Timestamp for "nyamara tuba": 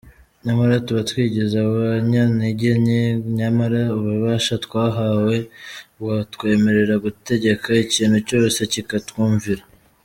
0.45-1.01